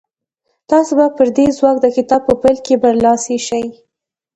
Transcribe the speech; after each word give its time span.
تاسې 0.69 0.93
به 0.97 1.07
پر 1.15 1.27
دې 1.37 1.45
ځواک 1.57 1.77
د 1.81 1.85
کتاب 1.95 2.21
په 2.27 2.33
پيل 2.41 2.57
کې 2.65 2.75
برلاسي 2.83 3.37
شئ. 3.47 3.65